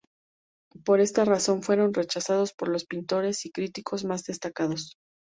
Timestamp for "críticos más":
3.51-4.23